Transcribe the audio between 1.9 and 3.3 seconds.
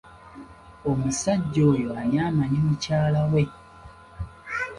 ani amanyi mukyala